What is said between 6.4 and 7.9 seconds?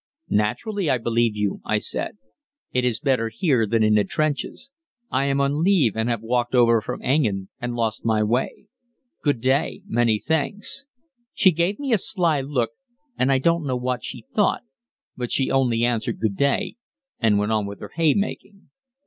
over from Engen and